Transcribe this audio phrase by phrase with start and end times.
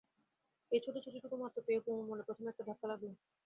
[0.71, 3.09] এই ছোটো চিঠিটুকু মাত্র পেয়ে কুমুর মনে প্রথমে একটা ধাক্কা লাগল।